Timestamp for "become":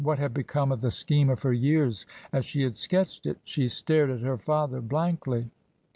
0.33-0.71